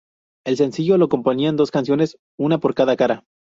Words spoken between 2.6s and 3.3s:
cada cara.